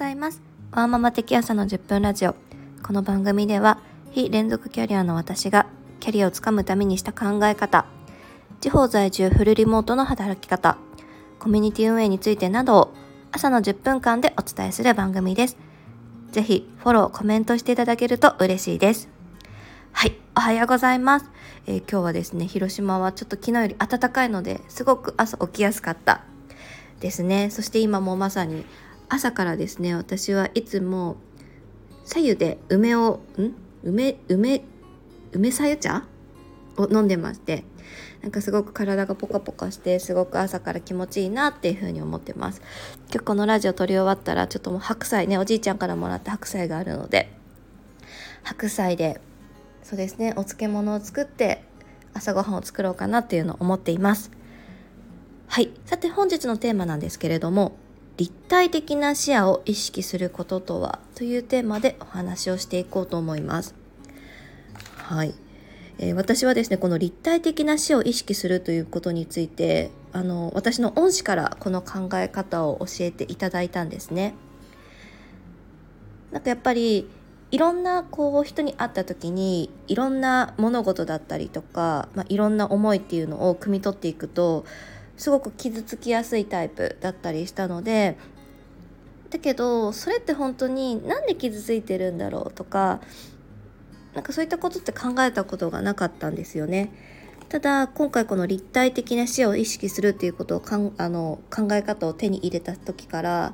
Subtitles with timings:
[0.00, 0.40] ざいます。
[0.72, 2.34] ワーママ的朝の10分ラジオ。
[2.82, 3.82] この番組では、
[4.12, 5.66] 非連続キャリアの私が、
[6.00, 7.84] キャリアをつかむためにした考え方、
[8.62, 10.78] 地方在住フルリモートの働き方、
[11.38, 12.94] コミュニティ運営についてなどを、
[13.30, 15.58] 朝の10分間でお伝えする番組です。
[16.32, 19.10] ぜひ、フォロー、コメントしていただけると嬉しいです。
[19.92, 21.30] はい、おはようございます。
[21.66, 26.22] えー、今日はですね、広島はちょっと昨日より暖かいので、すごく朝起きやすかった
[27.00, 27.50] ですね。
[27.50, 28.64] そして今もまさに
[29.10, 31.16] 朝からですね私はいつも
[32.04, 33.54] 左右で梅をん？
[33.82, 34.62] 梅梅
[35.32, 36.04] 梅さゆ茶？
[36.76, 37.64] を飲んでまして
[38.22, 42.62] なんかすごく体がポカポカしてすごく朝から気持ちいいなっていう風に思ってます。
[43.10, 47.32] 今日このラジオ撮り終わったらちょっともう白菜ねおじいちゃんからもらった白菜があるので
[48.44, 49.20] 白菜で
[49.82, 51.64] そうですねお漬物を作って
[52.14, 54.30] 朝ごはんを作ろうかなっていうのを思っています。
[55.48, 55.72] はい。
[55.84, 57.72] さて本日のテーマなんですけれども
[58.20, 63.74] 立体的な視野を意識することとはというテーマでお話をしていこうと思います。
[64.98, 65.34] はい、
[65.98, 74.34] えー、私はですねこの立体的な視野を意識するということについてあの私の恩師からこの考え方を教えていただいたんですね。
[76.30, 77.08] なんかやっぱり
[77.50, 84.66] いろんなこう人に会った時にいろんな物事だったりとか、まあ、いろんな思いっていうのを汲み取っていくと
[85.20, 88.16] すごく傷つきやすいタイプだったりしたので
[89.28, 93.02] だけどそれって本当に何で傷ついてるんだろうとか
[94.14, 96.90] なんかそういったことって考えたことがなかったんですよね。
[97.50, 103.52] ただ今回この立体的な視野を意識するっていうことをかんあの考え方を手に入れた時から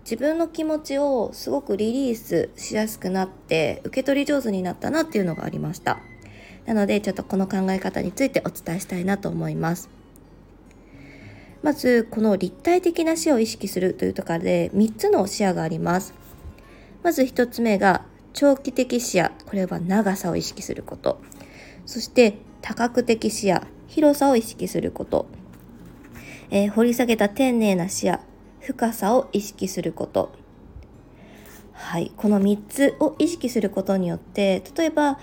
[0.00, 5.98] 自分の気持ちをすごくリリースしやすくなって受け取り上手になったなっていうのがありました
[6.64, 9.97] なのでちょっとこの考え方についてお伝えしたいなと思います
[11.62, 16.14] まずこの立体的な視を意識するというところで3つの視野があります。
[17.02, 21.20] まず1つ目が長期的視野これは長さを意識すること。
[21.86, 25.26] そして多角的視野広さを意識すること、
[26.50, 28.20] えー、掘り下げた丁寧な視野
[28.60, 30.32] 深さを意識すること。
[31.72, 35.18] はいこの3つを意識することによって例えば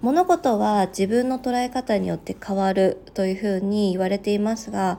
[0.00, 4.98] 物事は自分の捉え方によって変わるというふうに言われていますが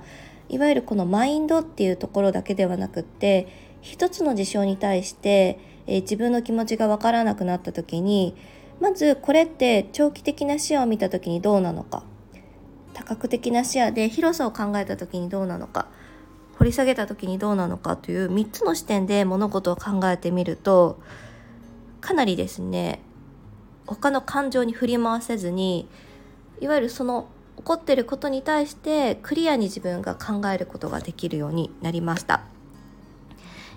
[0.51, 3.47] いわゆるこのマインドっていうところだけではなくって
[3.79, 5.57] 一つの事象に対して、
[5.87, 8.35] えー、自分の気持ちがわからなくなった時に
[8.81, 12.03] まずこれって長期的な視野を見た時にどうなのか
[12.93, 15.87] 多角的な視野で広さを考えた時にどうなのか
[16.59, 20.99] 掘り下げた時にどうなのかという3つの視点で物事を考えてみると
[22.01, 22.99] かなりですね
[23.87, 25.87] 他の感情に振り回せずに
[26.59, 27.29] いわゆるその
[27.61, 32.41] 起こってることに対してクリアに自分が考えることができるようになりました。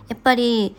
[0.08, 0.74] やっぱり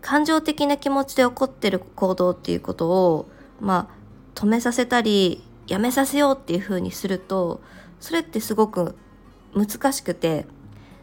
[0.00, 3.28] 感情的な気持ちで起こってる行動っていうことを
[3.60, 3.94] まあ
[4.34, 7.60] 止めさせたりやめさせようっていうふうにすると
[8.00, 8.96] それってすごく
[9.54, 10.46] 難しくて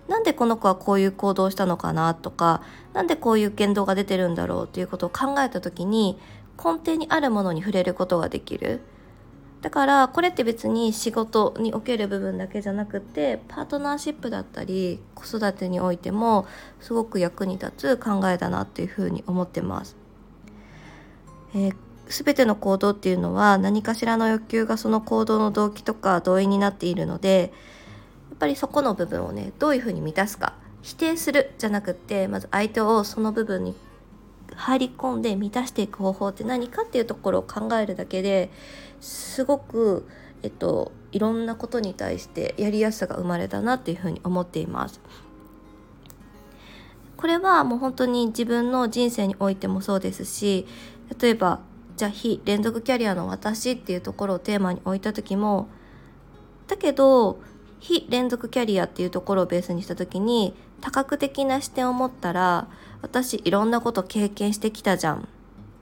[0.07, 2.61] なんでこの子はこういう行動をしたのかなとか
[2.93, 6.17] 何でこういう言動が出てるんだろうっていうことを考えた時に
[6.57, 8.81] 根底にあるものに触れることができる。
[9.65, 16.45] だからこれって別に仕事における部分だけじゃなくてパートナーシップだったり子育てにおいても
[16.79, 19.95] すごく役に立つ考えだなっていうふうに思ってます。
[21.55, 21.75] えー
[22.07, 27.51] 全ての行動っていうのは何かしらの欲求がその行動の動機とか動員になっているので
[28.29, 30.53] やっぱりそこの部分をねどういうふうに満たすか
[30.83, 33.73] 否定するじゃなくってまず相手をその部分に
[34.55, 38.49] 入り込んで満たしていく方法って何かっていうところを考えるだけで
[39.01, 40.07] すごく、
[40.43, 45.01] えっと、いろんなことに対してやりやすさが生まれたなっていうふうに思っています。
[47.17, 50.67] これはもう本当に自分の人生においてもそうですし
[51.19, 51.61] 例えば
[51.95, 55.69] じゃあ非連続キャリアの私っていうところをテーマに置いた時も
[56.67, 57.39] だけど
[57.87, 62.67] 非連続キャリアっていうところをベースにした時に多角的な視点を持ったら
[63.03, 65.17] 私いろんなこと経験してきたじゃん。
[65.17, 65.21] っ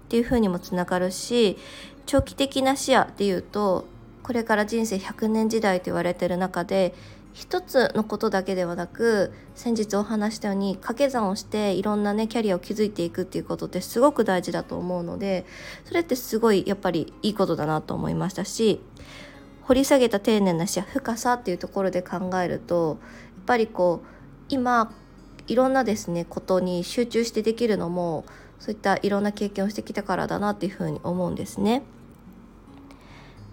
[0.10, 1.58] ていうふうにもつながるし
[2.06, 3.86] 長期的な視野っていうと
[4.22, 6.94] これから人生100年時代と言われてる中で
[7.32, 15.46] 一つのことだけではなく先日お話したように掛け算をしていろんなねキャリアを築いていくっていうことってすごく大事だと思うので
[15.86, 18.82] それってすごいやっぱりいいことだなと思いましたし
[19.64, 22.98] 掘り下げた丁寧な視野深さっていうところで考えると
[23.36, 24.08] やっぱりこう
[24.50, 24.94] 今
[25.48, 28.26] いろんなですねことに集中してできるのも
[28.60, 31.84] そういったいろんな経験をしてきたからだなっていうふうに思うんですね。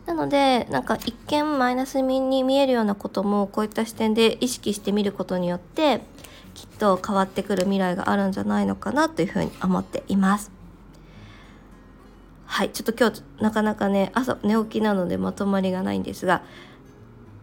[0.07, 6.01] なのでなんか一見マイナスに見えるようなこともこういった視点で意識してみることによって
[6.55, 10.51] きっと変わってくる未来があるんじゃないのかなというふうに思っています
[12.51, 16.43] はいちょっと今日なかなかね朝寝起きなのでまとまりがないんですが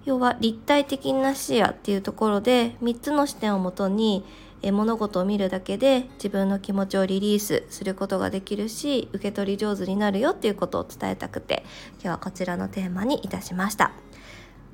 [0.04, 4.25] 要は立体的な視野っていうところで3つの視点をもとに
[4.62, 11.63] え物事を見るだけで自分の気持ちをリリースすることができるし受け取り上手になるよっていうことを伝えたくて
[11.94, 13.94] 今日はこちらのテーマにいたしました。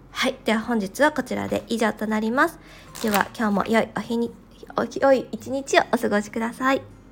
[0.09, 2.59] はいでは本日はこちらで以上となります。
[3.03, 4.31] では今日も良いお日に
[4.99, 7.02] 良い一日をお過ごしください。